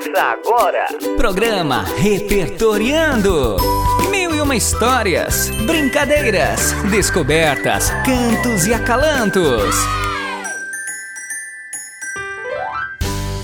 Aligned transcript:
Ouça 0.00 0.22
agora. 0.22 0.86
Programa 1.18 1.82
Repertoriando. 1.82 3.58
Mil 4.10 4.34
e 4.34 4.40
uma 4.40 4.56
histórias, 4.56 5.50
brincadeiras, 5.66 6.72
descobertas, 6.90 7.90
cantos 8.06 8.66
e 8.66 8.72
acalantos. 8.72 9.74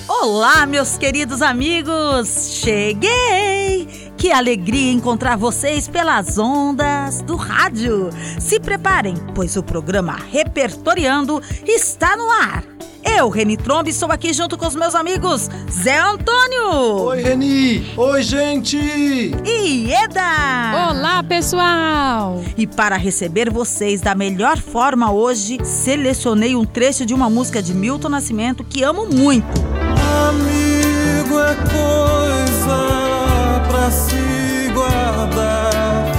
Olá, 0.09 0.65
meus 0.65 0.97
queridos 0.97 1.43
amigos! 1.43 2.59
Cheguei! 2.63 4.11
Que 4.17 4.33
alegria 4.33 4.93
encontrar 4.93 5.37
vocês 5.37 5.87
pelas 5.87 6.39
ondas 6.39 7.21
do 7.21 7.37
rádio. 7.37 8.09
Se 8.41 8.59
preparem, 8.59 9.15
pois 9.35 9.59
o 9.59 9.63
programa 9.63 10.17
Repertoriando 10.33 11.43
está 11.67 12.17
no 12.17 12.31
ar. 12.31 12.65
Eu, 13.07 13.29
Reni 13.29 13.57
Trombe, 13.57 13.91
estou 13.91 14.11
aqui 14.11 14.33
junto 14.33 14.59
com 14.59 14.67
os 14.67 14.75
meus 14.75 14.95
amigos 14.95 15.49
Zé 15.71 15.97
Antônio. 15.97 17.05
Oi, 17.05 17.23
Reni! 17.23 17.87
Oi, 17.97 18.23
gente! 18.23 18.77
E 18.77 19.93
Eda! 19.93 20.91
Olá, 20.91 21.23
pessoal! 21.23 22.43
E 22.57 22.67
para 22.67 22.97
receber 22.97 23.49
vocês 23.49 24.01
da 24.01 24.15
melhor 24.15 24.59
forma 24.59 25.13
hoje, 25.13 25.59
selecionei 25.65 26.57
um 26.57 26.65
trecho 26.65 27.07
de 27.07 27.15
uma 27.15 27.31
música 27.31 27.63
de 27.63 27.73
Milton 27.73 28.09
Nascimento 28.09 28.65
que 28.65 28.83
amo 28.83 29.07
muito. 29.07 29.47
Amigo 30.29 31.39
é 31.39 31.55
coisa 31.55 32.81
pra 33.71 33.91
se 33.91 34.71
guardar 34.75 36.11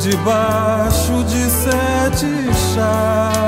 debaixo 0.00 1.22
de 1.24 1.50
sete 1.50 2.26
chaves 2.74 3.43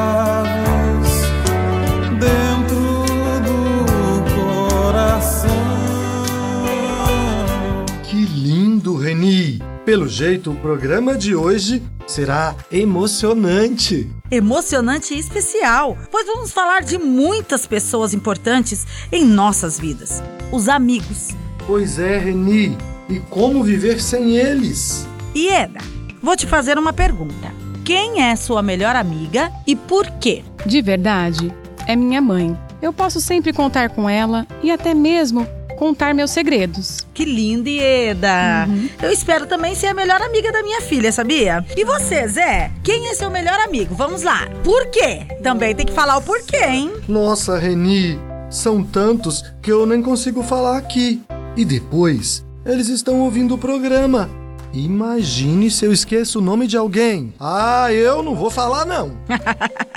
Pelo 9.96 10.08
jeito, 10.08 10.50
o 10.50 10.56
programa 10.56 11.16
de 11.16 11.34
hoje 11.34 11.82
será 12.06 12.54
emocionante. 12.70 14.06
Emocionante 14.30 15.14
e 15.14 15.18
especial, 15.18 15.96
pois 16.10 16.26
vamos 16.26 16.52
falar 16.52 16.82
de 16.82 16.98
muitas 16.98 17.66
pessoas 17.66 18.12
importantes 18.12 18.86
em 19.10 19.24
nossas 19.24 19.80
vidas: 19.80 20.22
os 20.52 20.68
amigos. 20.68 21.28
Pois 21.66 21.98
é, 21.98 22.18
Reni. 22.18 22.76
E 23.08 23.20
como 23.30 23.64
viver 23.64 23.98
sem 23.98 24.36
eles? 24.36 25.08
E 25.34 25.48
Eda, 25.48 25.80
vou 26.22 26.36
te 26.36 26.46
fazer 26.46 26.76
uma 26.76 26.92
pergunta. 26.92 27.50
Quem 27.82 28.22
é 28.22 28.36
sua 28.36 28.60
melhor 28.60 28.96
amiga 28.96 29.50
e 29.66 29.74
por 29.74 30.10
quê? 30.20 30.44
De 30.66 30.82
verdade, 30.82 31.50
é 31.86 31.96
minha 31.96 32.20
mãe. 32.20 32.54
Eu 32.82 32.92
posso 32.92 33.18
sempre 33.18 33.50
contar 33.50 33.88
com 33.88 34.10
ela 34.10 34.46
e 34.62 34.70
até 34.70 34.92
mesmo 34.92 35.48
contar 35.76 36.14
meus 36.14 36.30
segredos. 36.32 37.06
Que 37.14 37.24
linda, 37.24 37.70
Eda! 37.70 38.66
Eu 39.00 39.10
espero 39.12 39.46
também 39.46 39.74
ser 39.74 39.88
a 39.88 39.94
melhor 39.94 40.20
amiga 40.20 40.50
da 40.50 40.62
minha 40.62 40.80
filha, 40.80 41.12
sabia? 41.12 41.64
E 41.76 41.84
você, 41.84 42.26
Zé? 42.26 42.72
Quem 42.82 43.08
é 43.08 43.14
seu 43.14 43.30
melhor 43.30 43.58
amigo? 43.60 43.94
Vamos 43.94 44.22
lá. 44.22 44.48
Por 44.64 44.86
quê? 44.86 45.26
Também 45.42 45.74
tem 45.74 45.86
que 45.86 45.92
falar 45.92 46.16
o 46.16 46.22
porquê, 46.22 46.64
hein? 46.64 46.92
Nossa, 47.06 47.58
Reni, 47.58 48.18
são 48.50 48.82
tantos 48.82 49.44
que 49.62 49.70
eu 49.70 49.86
nem 49.86 50.02
consigo 50.02 50.42
falar 50.42 50.78
aqui. 50.78 51.22
E 51.56 51.64
depois, 51.64 52.44
eles 52.64 52.88
estão 52.88 53.20
ouvindo 53.20 53.54
o 53.54 53.58
programa. 53.58 54.28
Imagine 54.72 55.70
se 55.70 55.86
eu 55.86 55.92
esqueço 55.92 56.38
o 56.38 56.42
nome 56.42 56.66
de 56.66 56.76
alguém. 56.76 57.32
Ah, 57.40 57.90
eu 57.92 58.22
não 58.22 58.34
vou 58.34 58.50
falar 58.50 58.84
não. 58.84 59.16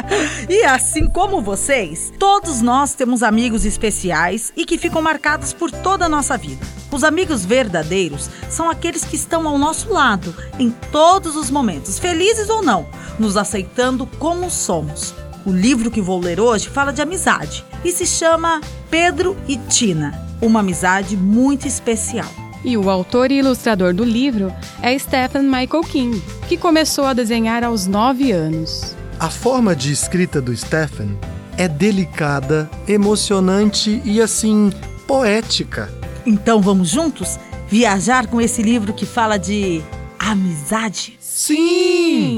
E 0.49 0.63
assim 0.63 1.07
como 1.07 1.41
vocês, 1.41 2.11
todos 2.17 2.61
nós 2.61 2.93
temos 2.93 3.21
amigos 3.21 3.65
especiais 3.65 4.51
e 4.55 4.65
que 4.65 4.77
ficam 4.77 5.01
marcados 5.01 5.53
por 5.53 5.71
toda 5.71 6.05
a 6.05 6.09
nossa 6.09 6.37
vida. 6.37 6.65
Os 6.91 7.03
amigos 7.03 7.45
verdadeiros 7.45 8.29
são 8.49 8.69
aqueles 8.69 9.03
que 9.03 9.15
estão 9.15 9.47
ao 9.47 9.57
nosso 9.57 9.93
lado 9.93 10.33
em 10.57 10.71
todos 10.91 11.35
os 11.35 11.51
momentos, 11.51 11.99
felizes 11.99 12.49
ou 12.49 12.63
não, 12.63 12.87
nos 13.19 13.37
aceitando 13.37 14.07
como 14.17 14.49
somos. 14.49 15.13
O 15.45 15.51
livro 15.51 15.91
que 15.91 16.01
vou 16.01 16.19
ler 16.19 16.39
hoje 16.39 16.67
fala 16.69 16.91
de 16.91 17.01
amizade 17.01 17.63
e 17.83 17.91
se 17.91 18.05
chama 18.05 18.59
Pedro 18.89 19.37
e 19.47 19.55
Tina, 19.55 20.27
uma 20.41 20.61
amizade 20.61 21.15
muito 21.15 21.67
especial. 21.67 22.29
E 22.63 22.75
o 22.75 22.89
autor 22.89 23.31
e 23.31 23.35
ilustrador 23.35 23.93
do 23.93 24.03
livro 24.03 24.53
é 24.81 24.97
Stephen 24.97 25.43
Michael 25.43 25.83
King, 25.83 26.21
que 26.47 26.57
começou 26.57 27.05
a 27.05 27.13
desenhar 27.13 27.63
aos 27.63 27.87
9 27.87 28.31
anos. 28.31 28.98
A 29.19 29.29
forma 29.29 29.75
de 29.75 29.91
escrita 29.91 30.41
do 30.41 30.55
Stephen 30.55 31.19
é 31.57 31.67
delicada, 31.67 32.69
emocionante 32.87 34.01
e 34.05 34.21
assim 34.21 34.71
poética. 35.05 35.93
Então 36.25 36.61
vamos 36.61 36.87
juntos 36.87 37.37
viajar 37.67 38.27
com 38.27 38.39
esse 38.39 38.61
livro 38.61 38.93
que 38.93 39.05
fala 39.05 39.37
de 39.37 39.81
amizade? 40.17 41.17
Sim! 41.19 42.37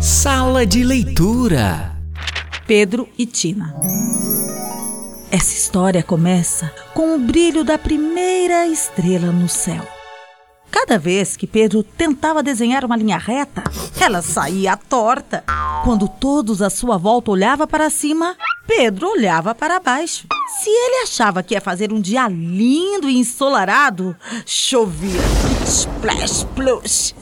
Sala 0.00 0.66
de 0.66 0.82
leitura. 0.82 1.96
Pedro 2.66 3.08
e 3.16 3.24
Tina. 3.24 3.76
Essa 5.30 5.54
história 5.54 6.02
começa 6.02 6.72
com 6.92 7.14
o 7.14 7.20
brilho 7.20 7.62
da 7.62 7.78
primeira 7.78 8.66
estrela 8.66 9.30
no 9.30 9.48
céu. 9.48 10.01
Cada 10.72 10.98
vez 10.98 11.36
que 11.36 11.46
Pedro 11.46 11.82
tentava 11.82 12.42
desenhar 12.42 12.82
uma 12.82 12.96
linha 12.96 13.18
reta, 13.18 13.62
ela 14.00 14.22
saía 14.22 14.74
torta. 14.74 15.44
Quando 15.84 16.08
todos 16.08 16.62
à 16.62 16.70
sua 16.70 16.96
volta 16.96 17.30
olhavam 17.30 17.66
para 17.66 17.90
cima, 17.90 18.34
Pedro 18.66 19.10
olhava 19.10 19.54
para 19.54 19.78
baixo. 19.78 20.26
Se 20.60 20.70
ele 20.70 21.02
achava 21.02 21.42
que 21.42 21.52
ia 21.52 21.60
fazer 21.60 21.92
um 21.92 22.00
dia 22.00 22.26
lindo 22.26 23.08
e 23.08 23.18
ensolarado, 23.18 24.16
chovia. 24.46 25.20
Splash, 25.66 26.44
plush. 26.54 27.14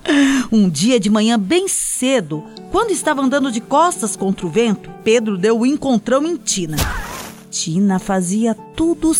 um 0.52 0.68
dia 0.68 1.00
de 1.00 1.08
manhã 1.08 1.38
bem 1.38 1.66
cedo, 1.66 2.44
quando 2.70 2.90
estava 2.90 3.22
andando 3.22 3.50
de 3.50 3.60
costas 3.60 4.16
contra 4.16 4.46
o 4.46 4.50
vento, 4.50 4.90
Pedro 5.02 5.38
deu 5.38 5.60
o 5.60 5.66
encontrão 5.66 6.26
em 6.26 6.36
Tina. 6.36 6.76
Tina 7.50 7.98
fazia 7.98 8.54
tudo 8.76 9.14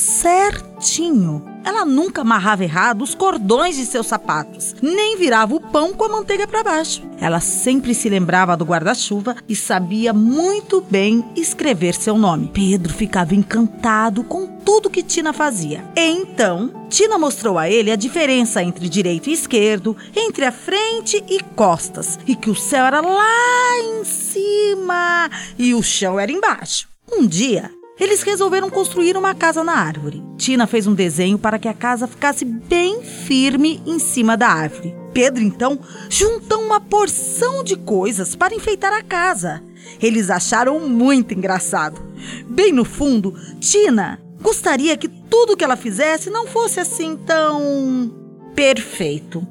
certinho. 0.79 1.45
Ela 1.65 1.85
nunca 1.85 2.23
amarrava 2.23 2.65
errado 2.65 3.03
os 3.03 3.15
cordões 3.15 3.77
de 3.77 3.85
seus 3.85 4.07
sapatos, 4.07 4.75
nem 4.81 5.19
virava 5.19 5.55
o 5.55 5.61
pão 5.61 5.93
com 5.93 6.05
a 6.05 6.09
manteiga 6.09 6.47
para 6.47 6.63
baixo. 6.63 7.03
Ela 7.21 7.41
sempre 7.41 7.95
se 7.95 8.09
lembrava 8.09 8.57
do 8.57 8.65
guarda-chuva 8.65 9.37
e 9.49 9.55
sabia 9.55 10.13
muito 10.13 10.81
bem 10.81 11.25
escrever 11.37 11.95
seu 11.95 12.17
nome. 12.17 12.51
Pedro 12.55 12.93
ficava 12.93 13.35
encantado 13.35 14.25
com 14.25 14.47
tudo 14.47 14.89
que 14.89 15.03
Tina 15.03 15.33
fazia. 15.33 15.85
Então, 15.97 16.73
Tina 16.89 17.19
mostrou 17.19 17.59
a 17.59 17.69
ele 17.69 17.91
a 17.91 17.97
diferença 17.97 18.63
entre 18.63 18.89
direito 18.89 19.29
e 19.29 19.33
esquerdo, 19.33 19.97
entre 20.17 20.45
a 20.45 20.53
frente 20.53 21.23
e 21.29 21.43
costas, 21.55 22.19
e 22.27 22.35
que 22.35 22.51
o 22.51 22.55
céu 22.55 22.87
era 22.87 23.01
lá 23.01 23.79
em 23.81 24.05
cima 24.05 25.29
e 25.59 25.75
o 25.75 25.83
chão 25.83 26.19
era 26.19 26.33
embaixo. 26.33 26.89
Um 27.11 27.27
dia, 27.27 27.71
eles 27.99 28.23
resolveram 28.23 28.71
construir 28.71 29.17
uma 29.17 29.35
casa 29.35 29.65
na 29.65 29.73
árvore. 29.73 30.23
Tina 30.37 30.67
fez 30.67 30.87
um 30.87 30.95
desenho 30.95 31.39
para 31.39 31.59
que 31.59 31.69
a 31.69 31.75
casa 31.75 32.07
ficasse 32.07 32.45
bem 32.45 33.03
firme 33.03 33.83
em 33.85 33.99
cima 33.99 34.37
da 34.37 34.49
árvore. 34.49 34.95
Pedro, 35.13 35.43
então, 35.43 35.79
juntou 36.09 36.63
uma 36.63 36.81
porção 36.81 37.65
de 37.65 37.77
coisas 37.77 38.37
para 38.37 38.55
enfeitar 38.55 38.93
a 38.93 39.03
casa. 39.03 39.63
Eles 40.01 40.31
acharam 40.31 40.79
muito 40.81 41.35
engraçado. 41.35 42.01
Bem 42.47 42.73
no 42.73 42.85
fundo, 42.85 43.35
Tina 43.61 44.21
gostaria 44.41 44.97
que 44.97 45.09
tudo 45.09 45.57
que 45.57 45.65
ela 45.65 45.77
fizesse 45.77 46.31
não 46.31 46.47
fosse 46.47 46.79
assim 46.79 47.17
tão 47.17 48.13
perfeito. 48.55 49.47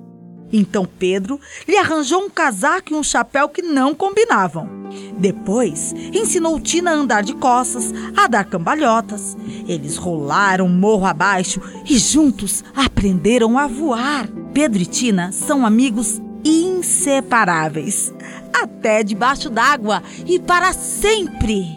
Então 0.52 0.88
Pedro 0.98 1.40
lhe 1.68 1.78
arranjou 1.78 2.22
um 2.22 2.30
casaco 2.30 2.94
e 2.94 2.96
um 2.96 3.04
chapéu 3.04 3.50
que 3.50 3.62
não 3.62 3.94
combinavam. 3.94 4.70
Depois, 5.18 5.94
ensinou 6.14 6.60
Tina 6.60 6.92
a 6.92 6.96
andar 6.96 7.24
de 7.24 7.34
costas, 7.34 7.94
a 8.16 8.28
dar 8.28 8.46
cambalhotas. 8.46 9.36
Eles 9.68 9.98
rolaram 9.98 10.70
morro 10.70 11.06
abaixo 11.06 11.62
e 11.86 11.98
juntos 11.98 12.64
aprenderam 12.76 13.58
a 13.58 13.68
voar. 13.68 14.28
Pedro 14.54 14.82
e 14.82 14.86
Tina 14.86 15.32
são 15.32 15.66
amigos 15.66 16.22
inseparáveis. 16.44 18.14
Até 18.54 19.04
debaixo 19.04 19.50
d'água 19.50 20.02
e 20.26 20.40
para 20.40 20.74
sempre. 20.74 21.76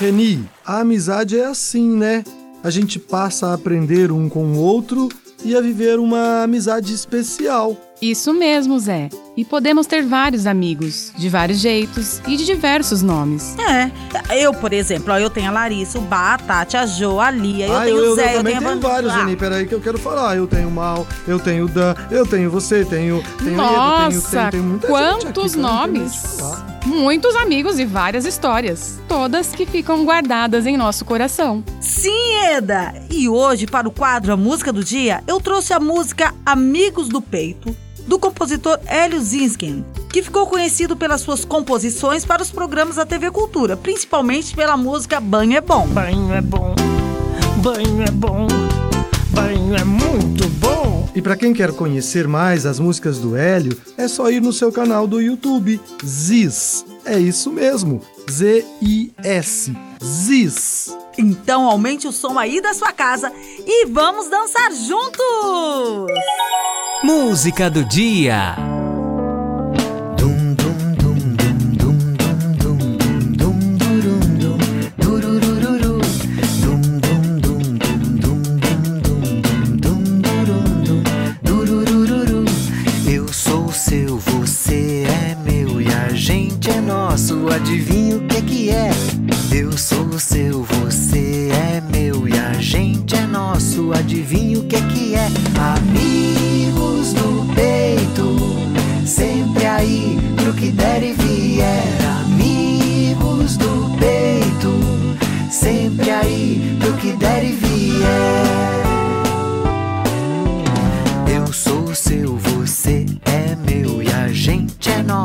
Reni, 0.00 0.44
a 0.66 0.80
amizade 0.80 1.38
é 1.38 1.46
assim, 1.46 1.96
né? 1.96 2.24
A 2.64 2.70
gente 2.70 2.98
passa 2.98 3.48
a 3.48 3.54
aprender 3.54 4.10
um 4.10 4.28
com 4.28 4.44
o 4.52 4.58
outro 4.58 5.08
e 5.44 5.56
a 5.56 5.60
viver 5.60 5.98
uma 5.98 6.42
amizade 6.42 6.92
especial. 6.92 7.76
Isso 8.00 8.32
mesmo, 8.32 8.78
Zé. 8.78 9.08
E 9.34 9.44
podemos 9.46 9.86
ter 9.86 10.02
vários 10.02 10.46
amigos, 10.46 11.10
de 11.16 11.28
vários 11.30 11.58
jeitos 11.58 12.20
e 12.26 12.36
de 12.36 12.44
diversos 12.44 13.00
nomes. 13.00 13.56
É, 13.58 13.90
eu, 14.36 14.52
por 14.52 14.72
exemplo, 14.74 15.12
ó, 15.12 15.18
eu 15.18 15.30
tenho 15.30 15.48
a 15.48 15.52
Larissa, 15.52 15.98
o 15.98 16.02
Bá, 16.02 16.34
a 16.34 16.38
Tati, 16.38 16.76
a 16.76 16.84
Jo, 16.84 17.18
a 17.18 17.30
Lia, 17.30 17.66
eu 17.66 17.76
ah, 17.76 17.84
tenho 17.84 17.96
eu, 17.96 18.12
o 18.12 18.14
Zé, 18.14 18.34
eu, 18.34 18.38
também 18.38 18.58
tenho 18.58 18.68
a 18.68 18.70
tenho 18.72 18.80
vários, 18.82 19.12
Ah, 19.12 19.24
Reni. 19.24 19.36
Peraí 19.36 19.66
que 19.66 19.74
eu 19.74 19.80
quero 19.80 19.98
falar. 19.98 20.36
Eu 20.36 20.46
tenho 20.46 20.68
o 20.68 20.70
Mal, 20.70 21.06
eu 21.26 21.40
tenho 21.40 21.64
o 21.64 21.68
Dan, 21.68 21.94
eu 22.10 22.26
tenho 22.26 22.50
você, 22.50 22.84
tenho, 22.84 23.22
tenho 23.38 23.52
Edo, 23.52 23.56
tenho, 23.56 23.56
Nossa, 23.56 24.38
tenho, 24.38 24.50
tenho 24.50 24.64
muita 24.64 24.86
gente 24.88 24.96
aqui 24.96 25.22
quantos 25.22 25.54
eu 25.54 25.56
de 25.56 25.62
nomes! 25.62 26.36
muitos 26.84 27.36
amigos 27.36 27.78
e 27.78 27.84
várias 27.84 28.26
histórias, 28.26 29.00
todas 29.08 29.54
que 29.54 29.64
ficam 29.64 30.04
guardadas 30.04 30.66
em 30.66 30.76
nosso 30.76 31.04
coração. 31.04 31.64
Sim, 31.80 32.34
Eda! 32.50 32.94
E 33.10 33.28
hoje, 33.28 33.66
para 33.66 33.88
o 33.88 33.92
quadro 33.92 34.32
A 34.32 34.36
Música 34.36 34.72
do 34.72 34.84
Dia, 34.84 35.22
eu 35.26 35.40
trouxe 35.40 35.72
a 35.72 35.80
música 35.80 36.34
Amigos 36.44 37.08
do 37.08 37.22
Peito, 37.22 37.74
do 38.12 38.18
compositor 38.18 38.78
Hélio 38.84 39.18
Zinsken, 39.18 39.82
que 40.10 40.22
ficou 40.22 40.46
conhecido 40.46 40.94
pelas 40.94 41.22
suas 41.22 41.46
composições 41.46 42.26
para 42.26 42.42
os 42.42 42.50
programas 42.50 42.96
da 42.96 43.06
TV 43.06 43.30
Cultura, 43.30 43.74
principalmente 43.74 44.54
pela 44.54 44.76
música 44.76 45.18
Banho 45.18 45.56
é 45.56 45.62
Bom. 45.62 45.86
Banho 45.86 46.30
é 46.30 46.42
bom, 46.42 46.74
banho 47.62 48.02
é 48.02 48.10
bom, 48.10 48.46
banho 49.30 49.74
é 49.74 49.82
muito 49.84 50.46
bom. 50.58 51.08
E 51.14 51.22
para 51.22 51.36
quem 51.36 51.54
quer 51.54 51.72
conhecer 51.72 52.28
mais 52.28 52.66
as 52.66 52.78
músicas 52.78 53.18
do 53.18 53.34
Hélio, 53.34 53.80
é 53.96 54.06
só 54.06 54.30
ir 54.30 54.42
no 54.42 54.52
seu 54.52 54.70
canal 54.70 55.06
do 55.06 55.18
YouTube, 55.18 55.80
Ziz. 56.04 56.84
É 57.06 57.18
isso 57.18 57.50
mesmo, 57.50 58.02
Z-I-S, 58.30 59.72
Ziz. 60.04 60.94
Então 61.16 61.64
aumente 61.64 62.06
o 62.06 62.12
som 62.12 62.38
aí 62.38 62.60
da 62.60 62.74
sua 62.74 62.92
casa 62.92 63.32
e 63.66 63.86
vamos 63.86 64.28
dançar 64.28 64.70
juntos! 64.70 66.12
Música 67.04 67.68
do 67.68 67.84
dia. 67.84 68.71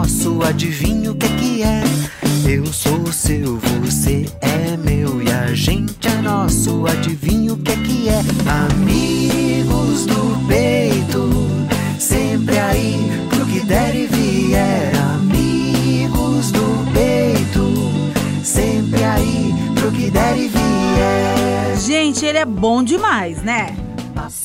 Nosso. 0.07 0.42
Adivinha 0.42 1.12
o 1.12 1.15
que 1.15 1.27
que 1.30 1.63
é? 1.63 1.83
Eu 2.48 2.65
sou 2.68 3.12
seu, 3.12 3.57
você 3.57 4.25
é 4.42 4.77
meu 4.77 5.21
e 5.21 5.30
a 5.30 5.54
gente 5.54 6.07
é 6.07 6.21
nosso. 6.21 6.88
Adivinha 6.88 7.54
o 7.54 7.57
que 7.57 7.75
que 7.77 8.09
é? 8.09 8.21
Amigos 8.65 10.06
do 10.06 10.48
peito, 10.48 11.30
sempre 12.00 12.57
aí 12.57 13.12
pro 13.30 13.45
que 13.45 13.59
der 13.65 13.95
e 13.95 14.07
vier. 14.07 14.92
Amigos 14.95 16.51
do 16.51 16.92
peito, 16.94 18.44
sempre 18.44 19.04
aí 19.04 19.54
pro 19.75 19.92
que 19.92 20.09
der 20.09 20.38
e 20.38 20.48
vier. 20.48 21.77
Gente, 21.86 22.25
ele 22.25 22.38
é 22.38 22.45
bom 22.45 22.81
demais, 22.81 23.42
né? 23.44 23.75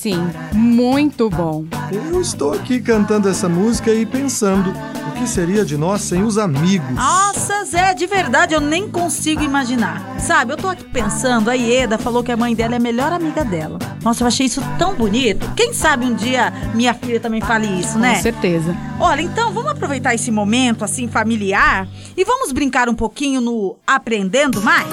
Sim, 0.03 0.19
muito 0.53 1.31
bom. 1.31 1.65
Eu 1.93 2.21
estou 2.21 2.53
aqui 2.53 2.81
cantando 2.81 3.29
essa 3.29 3.49
música 3.49 3.95
e 3.95 4.05
pensando 4.05 4.75
o 5.09 5.13
que 5.13 5.29
seria 5.29 5.65
de 5.65 5.77
nós 5.77 6.01
sem 6.01 6.25
os 6.25 6.39
amigos. 6.39 6.91
Nossa, 6.91 7.65
Zé, 7.65 7.95
de 7.95 8.05
verdade 8.09 8.53
eu 8.53 8.61
nem 8.61 8.91
consigo 8.91 9.45
imaginar. 9.45 10.19
Sabe, 10.19 10.55
eu 10.55 10.57
tô 10.57 10.67
aqui 10.67 10.83
pensando, 10.83 11.49
a 11.49 11.55
Ieda 11.55 11.99
falou 11.99 12.25
que 12.25 12.33
a 12.33 12.37
mãe 12.37 12.53
dela 12.53 12.75
é 12.75 12.79
a 12.79 12.81
melhor 12.81 13.13
amiga 13.13 13.45
dela. 13.45 13.79
Nossa, 14.03 14.25
eu 14.25 14.27
achei 14.27 14.47
isso 14.47 14.61
tão 14.77 14.97
bonito. 14.97 15.49
Quem 15.55 15.73
sabe 15.73 16.05
um 16.05 16.15
dia 16.17 16.53
minha 16.75 16.95
filha 16.95 17.21
também 17.21 17.41
fale 17.41 17.69
isso, 17.69 17.97
né? 17.97 18.17
Com 18.17 18.23
certeza. 18.23 18.77
Olha, 18.99 19.23
então 19.23 19.53
vamos 19.53 19.71
aproveitar 19.71 20.17
esse 20.17 20.33
momento 20.33 20.85
assim 20.85 21.07
familiar 21.07 21.87
e 22.17 22.25
vamos 22.25 22.51
brincar 22.51 22.89
um 22.89 22.95
pouquinho 22.97 23.41
no 23.41 23.77
Aprendendo 23.87 24.61
Mais? 24.63 24.91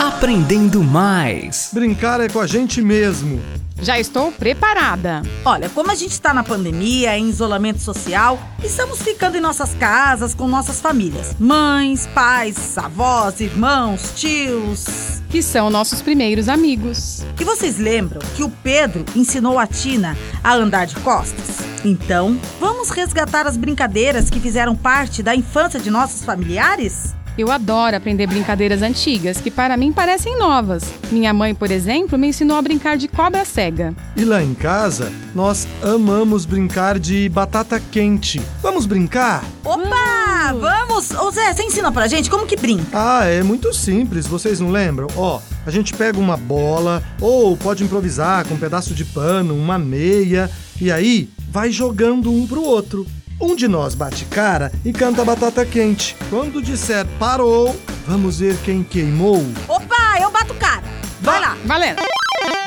Aprendendo 0.00 0.82
mais. 0.82 1.70
Brincar 1.72 2.20
é 2.20 2.28
com 2.28 2.40
a 2.40 2.48
gente 2.48 2.82
mesmo. 2.82 3.40
Já 3.82 3.98
estou 3.98 4.30
preparada. 4.30 5.22
Olha, 5.44 5.68
como 5.70 5.90
a 5.90 5.94
gente 5.94 6.12
está 6.12 6.34
na 6.34 6.44
pandemia, 6.44 7.16
em 7.16 7.28
isolamento 7.28 7.80
social, 7.80 8.38
estamos 8.62 9.00
ficando 9.00 9.38
em 9.38 9.40
nossas 9.40 9.74
casas 9.74 10.34
com 10.34 10.46
nossas 10.46 10.80
famílias. 10.80 11.34
Mães, 11.38 12.06
pais, 12.08 12.76
avós, 12.76 13.40
irmãos, 13.40 14.12
tios. 14.14 15.20
Que 15.30 15.42
são 15.42 15.70
nossos 15.70 16.02
primeiros 16.02 16.48
amigos. 16.48 17.24
E 17.38 17.44
vocês 17.44 17.78
lembram 17.78 18.20
que 18.36 18.42
o 18.42 18.50
Pedro 18.50 19.04
ensinou 19.16 19.58
a 19.58 19.66
Tina 19.66 20.16
a 20.44 20.54
andar 20.54 20.86
de 20.86 20.96
costas? 20.96 21.60
Então, 21.82 22.38
vamos 22.58 22.90
resgatar 22.90 23.46
as 23.46 23.56
brincadeiras 23.56 24.28
que 24.28 24.40
fizeram 24.40 24.76
parte 24.76 25.22
da 25.22 25.34
infância 25.34 25.80
de 25.80 25.90
nossos 25.90 26.22
familiares? 26.22 27.14
Eu 27.38 27.50
adoro 27.50 27.96
aprender 27.96 28.26
brincadeiras 28.26 28.82
antigas 28.82 29.40
que 29.40 29.50
para 29.50 29.76
mim 29.76 29.92
parecem 29.92 30.38
novas. 30.38 30.84
Minha 31.10 31.32
mãe, 31.32 31.54
por 31.54 31.70
exemplo, 31.70 32.18
me 32.18 32.28
ensinou 32.28 32.56
a 32.56 32.62
brincar 32.62 32.96
de 32.96 33.08
cobra 33.08 33.44
cega. 33.44 33.94
E 34.16 34.24
lá 34.24 34.42
em 34.42 34.54
casa, 34.54 35.12
nós 35.34 35.66
amamos 35.82 36.44
brincar 36.44 36.98
de 36.98 37.28
batata 37.28 37.80
quente. 37.80 38.40
Vamos 38.60 38.86
brincar? 38.86 39.44
Opa! 39.64 40.52
Vamos! 40.58 41.10
Ô 41.12 41.30
Zé, 41.30 41.52
você 41.52 41.62
ensina 41.62 41.92
pra 41.92 42.08
gente 42.08 42.28
como 42.28 42.46
que 42.46 42.56
brinca? 42.56 42.86
Ah, 42.92 43.24
é 43.24 43.42
muito 43.42 43.72
simples, 43.72 44.26
vocês 44.26 44.58
não 44.58 44.70
lembram? 44.70 45.06
Ó, 45.16 45.40
a 45.64 45.70
gente 45.70 45.94
pega 45.94 46.18
uma 46.18 46.36
bola, 46.36 47.02
ou 47.20 47.56
pode 47.56 47.84
improvisar 47.84 48.46
com 48.46 48.54
um 48.54 48.58
pedaço 48.58 48.94
de 48.94 49.04
pano, 49.04 49.54
uma 49.54 49.78
meia, 49.78 50.50
e 50.80 50.90
aí 50.90 51.28
vai 51.50 51.70
jogando 51.70 52.32
um 52.32 52.46
pro 52.46 52.62
outro. 52.62 53.06
Um 53.40 53.56
de 53.56 53.66
nós 53.66 53.94
bate 53.94 54.26
cara 54.26 54.70
e 54.84 54.92
canta 54.92 55.24
batata 55.24 55.64
quente. 55.64 56.14
Quando 56.28 56.60
disser 56.60 57.06
parou, 57.18 57.74
vamos 58.06 58.40
ver 58.40 58.56
quem 58.58 58.82
queimou. 58.82 59.42
Opa, 59.66 60.20
eu 60.20 60.30
bato 60.30 60.52
cara. 60.54 60.82
Vai 61.22 61.40
lá. 61.40 61.56
Valendo! 61.64 62.02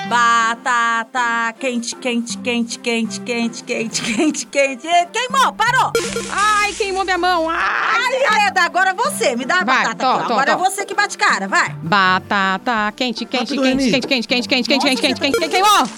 Batata 0.08 1.54
quente, 1.60 1.96
quente, 1.96 2.38
quente, 2.38 2.78
quente, 2.80 3.20
quente, 3.20 3.64
quente, 3.64 4.02
quente, 4.04 4.46
quente. 4.48 4.88
E 4.88 5.06
Queimou, 5.08 5.52
parou! 5.54 5.92
Ai, 6.32 6.72
queimou 6.74 7.04
minha 7.04 7.18
mão! 7.18 7.50
Ai! 7.50 8.24
Ai, 8.30 8.48
Eda, 8.48 8.62
agora 8.64 8.94
você, 8.94 9.36
me 9.36 9.46
dá 9.46 9.62
a 9.62 9.64
Vai, 9.64 9.84
batata 9.84 10.06
tô, 10.06 10.12
aqui. 10.12 10.32
Agora 10.34 10.52
é 10.52 10.56
você 10.56 10.86
que 10.86 10.94
bate 10.94 11.18
cara, 11.18 11.48
vai. 11.48 11.70
Batata 11.82 12.92
quente, 12.96 13.26
quente, 13.26 13.56
Rápido, 13.56 13.64
quente, 13.64 13.90
quente, 13.90 14.08
quente, 14.08 14.28
quente, 14.28 14.48
quente, 14.48 14.68
quente, 14.68 14.86
quente, 14.86 15.02
quente, 15.02 15.20
quente, 15.22 15.40
quente, 15.40 15.50
queimou! 15.50 15.90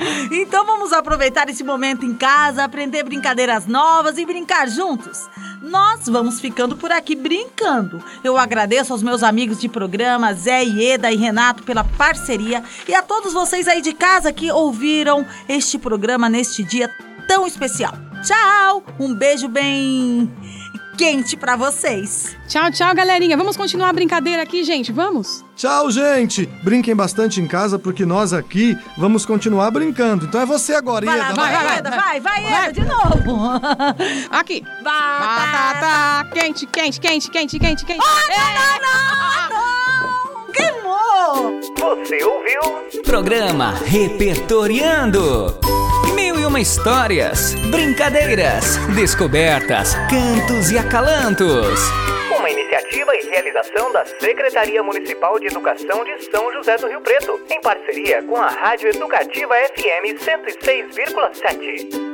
Então 0.30 0.64
vamos 0.64 0.92
aproveitar 0.92 1.48
esse 1.48 1.62
momento 1.62 2.04
em 2.04 2.14
casa, 2.14 2.64
aprender 2.64 3.02
brincadeiras 3.02 3.66
novas 3.66 4.18
e 4.18 4.24
brincar 4.24 4.68
juntos. 4.68 5.28
Nós 5.62 6.06
vamos 6.06 6.40
ficando 6.40 6.76
por 6.76 6.90
aqui 6.90 7.14
brincando. 7.14 8.02
Eu 8.24 8.38
agradeço 8.38 8.92
aos 8.92 9.02
meus 9.02 9.22
amigos 9.22 9.60
de 9.60 9.68
programa, 9.68 10.32
Zé, 10.32 10.62
Ieda 10.64 11.12
e 11.12 11.16
Renato, 11.16 11.62
pela 11.62 11.84
parceria 11.84 12.62
e 12.88 12.94
a 12.94 13.02
todos 13.02 13.32
vocês 13.32 13.68
aí 13.68 13.82
de 13.82 13.92
casa 13.92 14.32
que 14.32 14.50
ouviram 14.50 15.26
este 15.48 15.78
programa 15.78 16.28
neste 16.28 16.62
dia 16.62 16.90
tão 17.26 17.46
especial. 17.46 17.92
Tchau! 18.22 18.82
Um 18.98 19.14
beijo 19.14 19.48
bem 19.48 20.30
quente 21.00 21.34
pra 21.34 21.56
vocês. 21.56 22.36
Tchau, 22.46 22.70
tchau, 22.70 22.94
galerinha. 22.94 23.34
Vamos 23.34 23.56
continuar 23.56 23.88
a 23.88 23.92
brincadeira 23.94 24.42
aqui, 24.42 24.62
gente. 24.62 24.92
Vamos? 24.92 25.42
Tchau, 25.56 25.90
gente. 25.90 26.44
Brinquem 26.62 26.94
bastante 26.94 27.40
em 27.40 27.46
casa 27.46 27.78
porque 27.78 28.04
nós 28.04 28.34
aqui 28.34 28.76
vamos 28.98 29.24
continuar 29.24 29.70
brincando. 29.70 30.26
Então 30.26 30.42
é 30.42 30.44
você 30.44 30.74
agora, 30.74 31.06
Vai 31.06 31.16
lá, 31.16 31.28
Ieda. 31.28 31.40
vai, 31.40 31.52
vai, 31.52 31.64
vai. 31.64 31.74
Ieda, 31.76 31.90
vai, 31.90 32.20
vai, 32.20 32.42
Vai. 32.42 32.64
Ieda, 32.64 32.72
de 32.74 32.84
novo. 32.84 33.40
Aqui. 34.30 34.62
Batata. 34.82 35.80
Batata 35.80 36.34
quente, 36.34 36.66
quente, 36.66 37.00
quente, 37.00 37.30
quente, 37.30 37.58
quente, 37.58 37.86
quente. 37.86 37.98
Não, 37.98 38.78
não! 39.48 40.52
Queimou! 40.52 41.60
Você 41.78 42.22
ouviu? 42.24 43.02
Programa 43.04 43.72
Repertoriando. 43.86 45.79
Uma 46.50 46.60
histórias, 46.60 47.54
brincadeiras, 47.70 48.76
descobertas, 48.96 49.94
cantos 50.10 50.72
e 50.72 50.76
acalantos. 50.76 51.78
Uma 52.36 52.50
iniciativa 52.50 53.14
e 53.14 53.28
realização 53.28 53.92
da 53.92 54.04
Secretaria 54.04 54.82
Municipal 54.82 55.38
de 55.38 55.46
Educação 55.46 56.02
de 56.02 56.24
São 56.28 56.52
José 56.52 56.76
do 56.78 56.88
Rio 56.88 57.02
Preto, 57.02 57.40
em 57.48 57.60
parceria 57.60 58.24
com 58.24 58.34
a 58.34 58.48
Rádio 58.48 58.88
Educativa 58.88 59.54
FM 59.54 60.18
106,7. 60.18 62.09